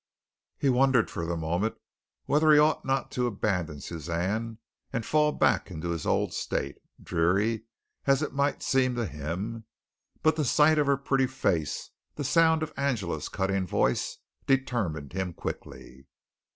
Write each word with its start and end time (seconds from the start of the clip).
He 0.57 0.67
wondered 0.67 1.11
for 1.11 1.27
the 1.27 1.37
moment 1.37 1.75
whether 2.25 2.51
he 2.51 2.57
ought 2.57 2.83
not 2.83 3.11
to 3.11 3.27
abandon 3.27 3.81
Suzanne 3.81 4.57
and 4.91 5.05
fall 5.05 5.31
back 5.31 5.69
into 5.69 5.91
his 5.91 6.07
old 6.07 6.33
state, 6.33 6.79
dreary 6.99 7.65
as 8.07 8.23
it 8.23 8.33
might 8.33 8.63
seem 8.63 8.95
to 8.95 9.05
him; 9.05 9.65
but 10.23 10.37
the 10.37 10.43
sight 10.43 10.79
of 10.79 10.87
her 10.87 10.97
pretty 10.97 11.27
face, 11.27 11.91
the 12.15 12.23
sound 12.23 12.63
of 12.63 12.73
Angela's 12.75 13.29
cutting 13.29 13.67
voice, 13.67 14.17
determined 14.47 15.13
him 15.13 15.33
quickly. 15.33 16.07